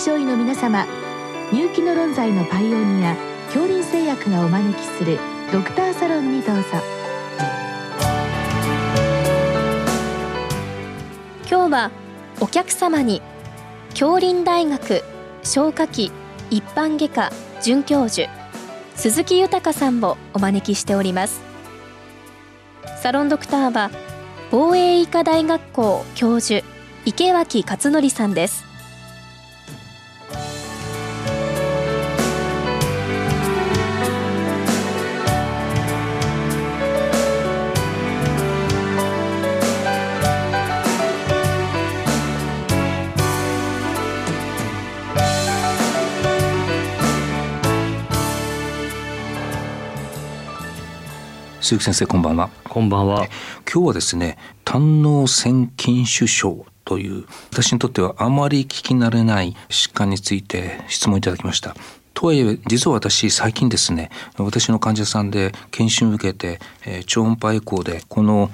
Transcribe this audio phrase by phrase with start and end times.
[0.00, 0.86] 症医の皆様
[1.52, 3.14] 入気の論剤のパイオニア
[3.52, 5.18] 恐林製薬がお招きする
[5.52, 6.62] ドクターサロンにどうぞ。
[11.50, 11.90] 今日は
[12.40, 13.20] お客様に
[13.90, 15.02] 恐林大学
[15.42, 16.10] 消化器
[16.48, 17.30] 一般外科
[17.60, 18.30] 准教授
[18.96, 21.42] 鈴木豊さんをお招きしております。
[23.02, 23.90] サロンドクターは
[24.50, 26.66] 防衛医科大学校教授
[27.04, 28.69] 池脇勝則さんです。
[51.70, 52.50] 鈴木先生こんばんは。
[52.68, 53.28] こんばんは。
[53.72, 61.76] 今日はですね胆の腺筋腫症という私にとってはあまり聞き慣れない疾患について質問いただきました。
[62.12, 68.50] とはいえ実は私最近ですね私の患者さんで検診を受けて、えー、超音波エコーでこの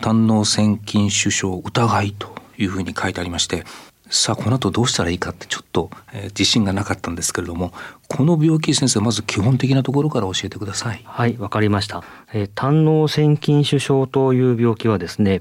[0.00, 3.64] 胆の腺筋腫症疑いというふうに書いてありまして
[4.12, 7.72] さあこの後どうしたらいいかってちょっと、えー、自信がなかったんですけれども
[8.08, 11.00] この病気先生まず基本的なところから教えてください。
[11.02, 15.40] はいわかりました、えー、胆の腺筋腫症という病気はですね、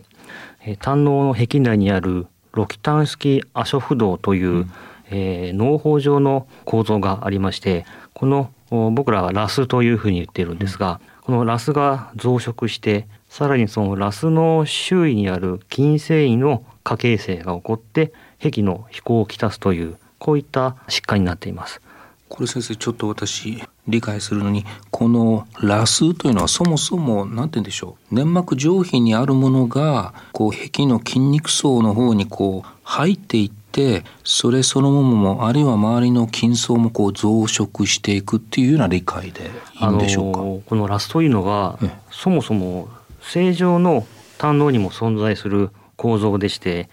[0.64, 4.72] えー、胆のの壁内にあるロキタンスキーアショフ動という、うん、
[5.10, 21.82] えー、脳胞状の構造がありましてこの僕らはラスというふうに言っているんですが、うん、このラスが増殖してさらにそのラスの周囲にある筋繊維の過形成が起こって壁の飛行をきたすというこういった疾患になっています。
[22.30, 28.16] これ先生ちょっと私理解するのにこのラスというのはそもそも何て言うんでしょう。
[28.16, 40.40] 粘膜上皮にあるものがこう壁の筋肉層の方にこう入っていってそれそのものもあるいは周りの筋層もこう増殖していくっていうような理解でいいんでしょうか？
[40.70, 41.78] このラスというのが
[42.12, 42.88] そもそも
[43.22, 44.08] 正常の
[44.38, 46.90] 胆のにも存在する構造でして、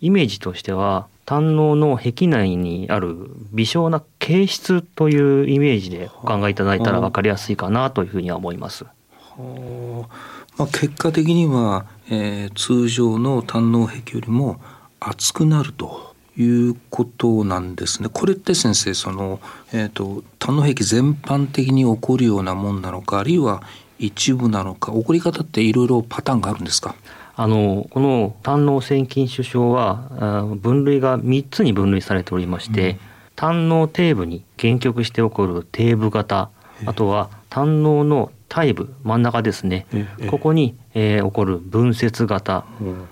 [0.00, 8.84] イメージとしては胆のの壁内にある微小な形質というイメージでお考えいただいたら分かりやすいかなというふうには思います。
[8.84, 14.60] はあまあ、結果的には、えー、通常の胆の壁よりも
[14.98, 18.08] 厚くなるということなんですね。
[18.12, 19.40] これって先生その、
[19.72, 23.62] えーと、胆の壁全般的に起こるようなもんなのかあるいは
[23.98, 26.96] 一部なのか起こり方っていろいろパターンがあるんですか？
[27.42, 32.98] あのこの胆の腺筋腫症は分類が3つに分類されておりまして、うん、
[33.34, 36.50] 胆の底部に限局して起こる底部型
[36.84, 39.86] あとは胆のの体部真ん中ですね。
[40.28, 42.66] ここに、えー、起こる分節型。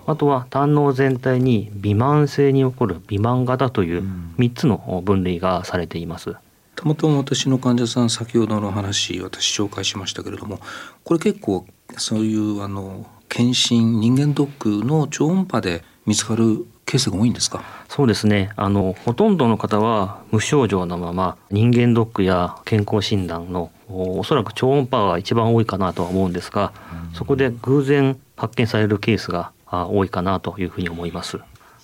[0.07, 4.03] あとは胆の全体に微慢性に起こる微慢型という
[4.37, 6.35] 3つの分類がされています。
[6.75, 10.61] たまたま私の患者さん先ほどの話私紹介しましたけれども
[11.03, 17.63] これ結構そういうあの検診人間ドックの超音波で見つかるケースが多いんですか？
[17.89, 26.73] そうですねあのほとんどの方は無症状のまま人間ドックや健康診断のおそらく超音波が一番多いかなとは思うんですが、
[27.15, 31.39] そこで偶然発見されるケースが多いかなというふうに思います。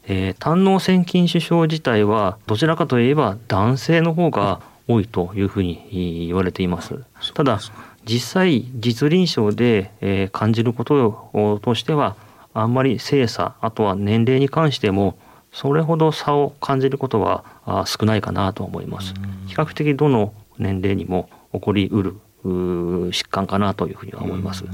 [0.06, 7.04] えー、胆の腺筋腫症自体はどちらかといえば男性の方が多いというふうに言われています。
[7.32, 7.58] ただ
[8.04, 12.16] 実際実臨床で、えー、感じることとしては
[12.52, 15.18] あんまり精査あとは年齢に関しても
[15.52, 17.44] それほど差を感じることは
[17.86, 19.14] 少ないかなと思います。
[19.46, 24.64] 比較的どの年齢にも起こりうる疾患かなというふうには思います。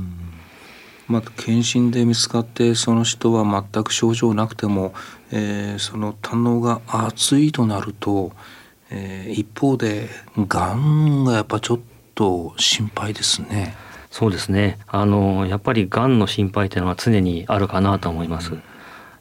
[1.06, 4.94] まあ、検診で見つかってその人は全く症状なくても、
[5.32, 8.30] えー、その胆のが厚いとなると、
[8.90, 10.08] えー、一方で
[10.38, 11.80] がんがやっぱちょっ
[12.20, 13.74] と心配ですね。
[14.10, 14.78] そうですね。
[14.86, 18.52] あのやっぱりがんの心配というのは常にあるかなと思います。
[18.52, 18.62] うん、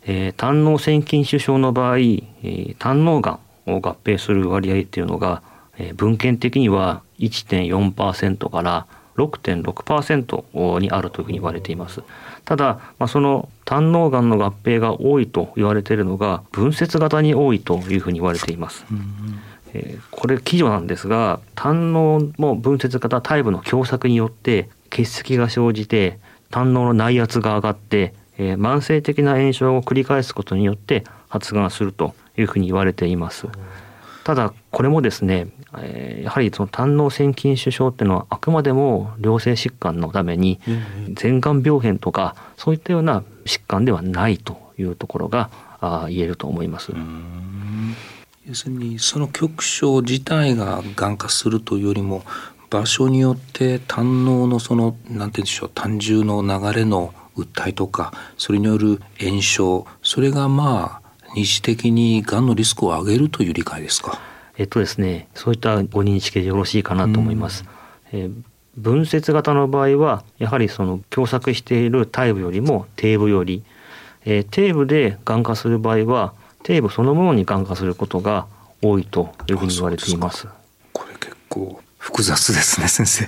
[0.04, 5.42] えー、胆の腺筋腫症の場合、えー、胆のがんを合併する割合っていうのが、
[5.78, 8.86] えー、文献的には1.4%から
[9.16, 12.04] 6.6%にあるというふうに言われています。
[12.44, 18.86] ただ、まあ、その胆のがんの合併が多いと言われているのが分節型に多いというふうに言われています。
[18.92, 19.40] うん
[19.74, 26.20] えー、これ基準なんですが胆のも分節型タイプの狭窄によって結石が生じて
[26.50, 33.48] 胆のの内圧が上がって、えー、慢性的な炎症を繰り返すことによって発がんするというふうに言われています。
[34.24, 40.60] ただこれもですね、えー、やはりその胆の腺筋腫症っていうのはあくまでも良性疾患のために
[41.20, 45.50] 前がん病変とかそういったような疾患ではないというところが
[45.82, 46.92] あ言えると思います。
[48.50, 52.24] 要するにその局所自体ががん化するというよりも
[52.72, 64.20] 場所によって胆ののそのなんて言うんでしょう胆汁の流れの訴えとかそれによる炎症それがまあ二次的にがんのリスクを上げるという理解ですか？
[64.58, 67.66] えっとですねそういったご認識でよろしいかなと思います。
[68.12, 68.44] えー
[68.78, 73.62] 分節型の場合はやはりその狭窄している体部よりも底部より、
[74.24, 78.48] えー、底部でがん化する場合は底部そのものにがん化することが
[78.82, 80.48] 多いというふうに言われています。
[80.94, 83.28] これ結構複雑ですね先生。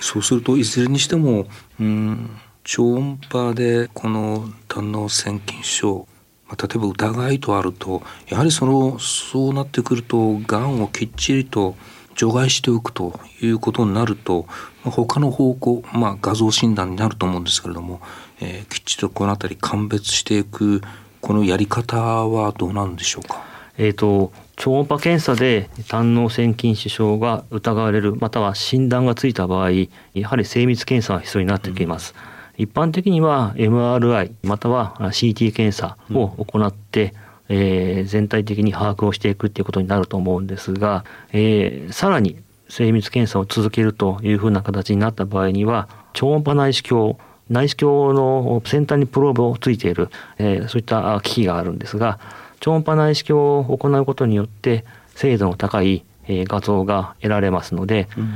[0.00, 1.46] そうするといずれにしても
[1.80, 2.30] うん
[2.64, 6.06] 超音波でこの胆の腺筋症、
[6.50, 11.76] 例えば疑いとあるとやはりそのそうなってくるとがんをきっちりと
[12.14, 14.46] 除外しておくということになると、
[14.84, 18.00] まあ、他の方向、まあ、画像診断になると思うんですけれども、
[18.40, 20.82] えー、きっちりとこの辺り鑑別していく
[21.28, 23.44] このやり方はどうなんでしょうか？
[23.76, 29.70] えーと、超音波検査で胆の腺筋腫症が疑われるまたは診断がついた場合
[30.14, 32.14] やはり精密検査が必要になってきます。
[32.56, 37.12] うん、一般的には MRI または CT 検査を行って、
[37.50, 41.04] うんえー、全体的に把握をしていくっていうことになると思うんですが、
[41.34, 42.38] えー、さらに
[42.70, 47.16] 精密検査を続けるというふうな形になった場合には超音波内視鏡
[47.50, 52.18] 内視鏡の先端にプローブをついている、えー、そういった機器があるんですが
[52.60, 54.84] 超音波内視鏡を行うことによって
[55.14, 58.34] 精度の高い、えー、画像が得られますので、うん、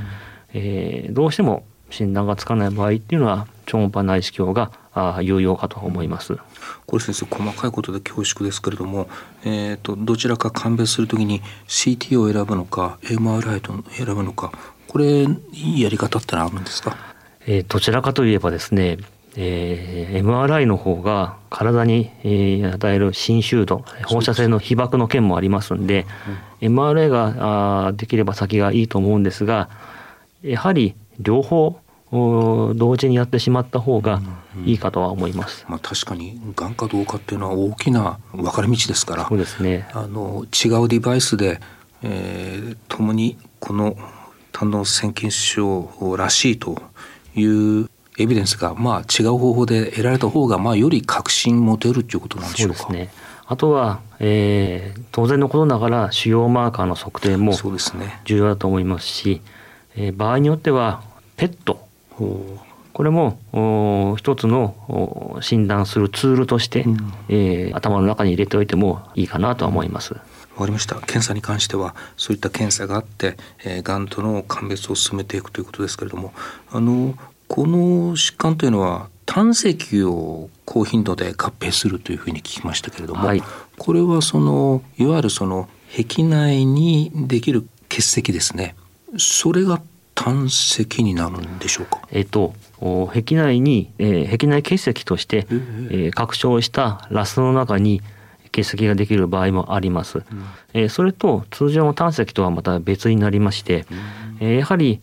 [0.54, 6.36] えー、どうしても診断がつかない場合っていうのは超音波内視鏡があ有用かと思います。
[6.86, 9.08] これ先生細かいことで恐縮ですけれども、
[9.44, 14.52] えーと、どちらか鑑別するときに CT を選ぶのか MRI と選ぶのか
[14.88, 16.96] これいいやり方ってのはあるんですか、
[17.46, 18.98] えー、どちらかといえばですね
[19.36, 26.06] えー、MRI の方が体に、えー、与える侵襲度放射線の被曝の件もありますんで、
[26.60, 29.70] うん、MRI があできれば先がいいと思うんですが
[30.42, 31.78] やはり両方
[32.10, 34.20] 同時にやってしまった方が
[34.66, 35.62] いいかとは思います。
[35.62, 39.88] うんうん、まあ、確かにがんかどうかっていうのは大きな分かれ道ですからそうですね。
[39.94, 41.60] あの違うデバイスで、
[42.02, 43.96] えー、共にこの
[44.52, 45.88] 胆の腺筋症
[46.18, 46.82] らしいと
[47.34, 52.76] いうエビデンスがまあ違う方法で得られた方がまあより確信持てるということなんでしょうか。
[52.76, 53.12] そうですね。
[53.46, 57.52] あとは、えー、当然のことながら主要マーカーの測定も
[58.24, 59.40] 重要だと思いますし、す、ね、
[60.06, 61.02] えー、場合によっては
[61.36, 61.86] ペット。
[62.92, 66.96] これも一つの診断するツールとして、うん、
[67.28, 70.16] えー、頭の中に入れておいてもいいかなとは思います。
[70.54, 70.96] わかりました。
[70.96, 76.32] 検査に関してはそういった検査があって、えー、がんとの鑑別を進めていくということですけれども
[76.70, 77.14] あの
[77.48, 83.42] この疾患というのは胆石を高頻度で合併するというふうに聞きましたけれども、はい、
[83.78, 88.74] これはそのいわゆるその壁内にできる結石ですね。
[89.18, 89.80] それが
[90.14, 92.00] 胆石になるんでしょうか？
[92.10, 98.02] えっと壁内に、えー、壁内結石として、えー、拡張したラストの中に
[98.52, 100.18] 結石ができる場合もあります。
[100.18, 100.24] うん、
[100.74, 105.00] えー、それと通常の胆石とはまた別になりまして、うん、えー、やはり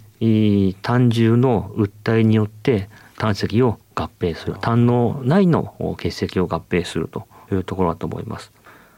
[0.82, 8.52] 胆汁の訴えによって胆石を合併する胆の内の結石を合併するというところだと思います。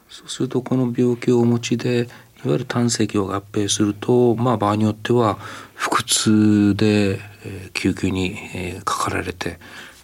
[0.09, 2.09] そうするとこの病気をお持ちで
[2.44, 5.37] いわゆる胆石を合併すると、まあ、場合によっては
[5.75, 9.60] 腹痛で、えー、救急に、えー、かかられて、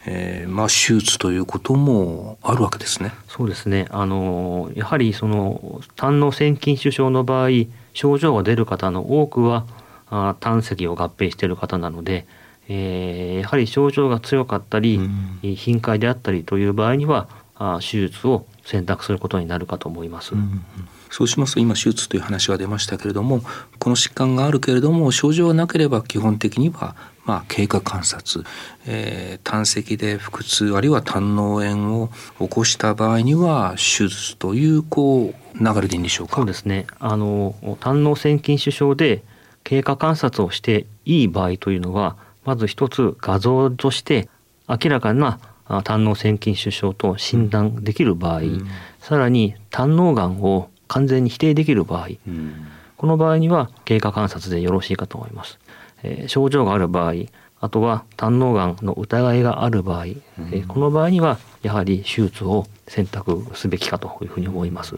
[0.06, 3.14] えーまあ、手術ということもあるわけですね。
[3.28, 7.50] そうですねあのやはりその胆の腺筋腫症の場合
[7.94, 9.66] 症状が出る方の多くは
[10.10, 12.26] あ胆石を合併している方なので、
[12.70, 15.02] えー、やはり症状が強かったり、う
[15.48, 20.36] ん、頻回であったりという場合にはあ手術を選択することになるかと思います。
[20.36, 20.64] うん
[21.10, 23.42] そうしますと今手術という話が出ましたけれども
[23.80, 26.96] この疾患があるけれども症状がなければ基本的には
[27.26, 28.46] まあ経過観察、
[28.86, 32.10] えー、胆石で腹痛あるいは胆の炎を
[32.40, 36.36] 起こした場合には手術というこう流れでいいんでしょうか？
[36.38, 36.86] そうですね。
[37.00, 39.24] あの胆の腺筋腫症で
[39.64, 44.30] 経過観察をしていい場合というのはまず一つ画像として
[44.70, 45.40] 明らかな
[45.84, 48.68] 胆の腺筋腫症と診断できる場合、うん、
[49.00, 52.68] さらに胆のがんを完全に否定できる場合、うん、
[52.98, 55.60] この場合には経過観察でよろしいかと思います。
[56.04, 57.14] えー、症状がある場合
[57.60, 64.96] あとは胆のがんの疑いがある場合、うん、えー、この場合にはやはり手術を選択すべきかというふうに思います。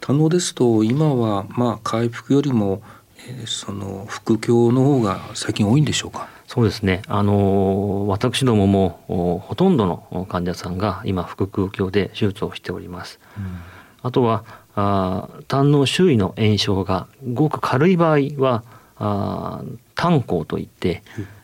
[0.00, 2.82] 胆のですと今はまあ回復よりも、
[3.28, 6.28] えー、その副鏡の方が最近多いんでしょうか？
[6.48, 7.02] そうですね。
[7.06, 13.20] あの私どももほとんどの患者さんが今腹腔鏡で手術をしております。
[13.38, 13.60] うん、
[14.02, 14.44] あとは
[14.80, 18.64] ああ胆の周囲の炎症がごく軽い場合は
[18.96, 19.62] あ
[19.94, 21.02] 胆孔といって、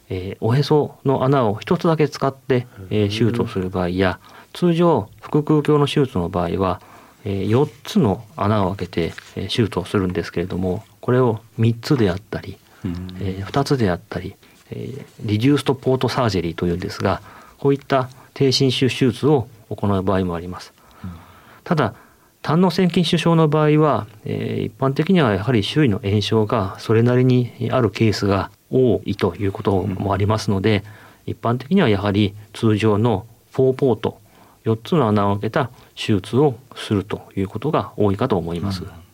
[0.09, 4.19] えー、おへその穴を一つだけ使って、えー、手術をする場合や
[4.55, 6.81] 通常腹腔鏡の手術の場合は、
[7.25, 14.35] えー、4つの穴を開けて、えー、手術をするんですけれどもこれを3つであったり、えー、2つであったり、
[14.71, 17.21] えー、リデューストポートサージェリーというんですが
[17.59, 20.73] こういった低侵襲手術を行う場合もあります。
[21.64, 21.95] ただ
[22.47, 30.85] 胆の腺筋腫症の場合は、えー、一般的にはやはり周囲の炎症がそれなりにあるケースが多いということもありますので、
[31.26, 34.21] 一般的にはやはり通常の4ポート
[34.65, 38.85] 4つの穴を開けた手術をするということが多いかと思います。
[38.85, 39.06] うん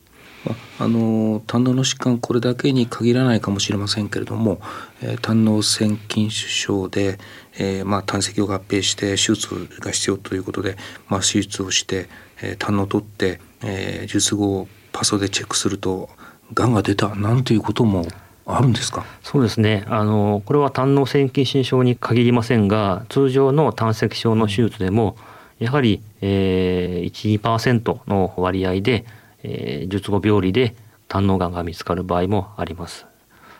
[0.81, 4.61] あの胆のの疾患これだけに限らないかもしれませんけれども、
[5.01, 7.19] えー、胆の腺筋腫症で、
[7.59, 10.77] えーまあ、胆石を合併して手術が必要ということで、
[11.09, 12.09] まあ、手術をして、
[12.43, 16.11] えー、胆のを取って、えー、術後をパソでチェックすると
[16.55, 18.07] がんが出たなんていうことも
[18.45, 19.07] あるんですか？
[19.23, 19.85] そうですね。
[19.87, 25.17] あのこれは胆の腺筋腫症に限りませんが通常の胆石症の手術でも
[25.61, 29.05] やはり、えー、12%の割合で、
[29.43, 30.75] えー、術後病理で
[31.09, 33.07] 胆のがんが見つかる場合もあります。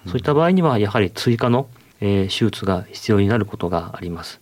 [0.07, 1.69] そういった場合にはやはり追加の、
[2.01, 4.41] えー、手術が必要になることがあります。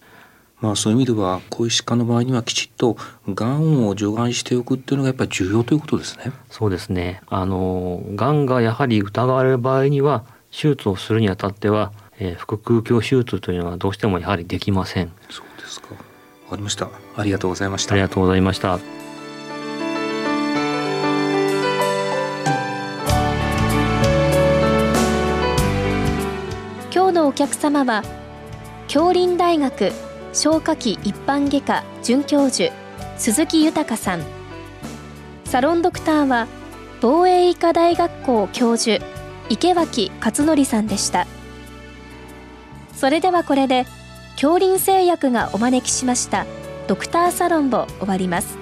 [0.60, 2.96] まあそういう意味ではこういう疾患の場合にはきちっと
[3.28, 6.32] がんを除外しておくっていうのがやっぱり重要ということですね。
[6.50, 7.22] そうですね。
[7.28, 15.12] あのがんがやはり疑われる場合には手術をするにあたっては、えー、腹腔鏡手術というのはどうしてもやはりできません。
[15.30, 15.88] そうですか。
[15.90, 15.96] わ
[16.50, 16.88] かりました。
[17.16, 17.94] ありがとうございました。
[17.94, 18.99] ありがとうございました。
[27.30, 28.02] お客様は
[28.88, 29.92] 京林大学
[30.32, 32.72] 消化器一般外科准教授
[33.18, 34.22] 鈴木豊さん。
[35.44, 36.48] サロンドクターは
[37.00, 39.04] 防衛医科大学校教授
[39.48, 41.28] 池脇勝則さんでした。
[42.96, 43.86] それではこれで
[44.34, 46.46] 京林製薬がお招きしました
[46.88, 48.58] ドクターサロンを終わります。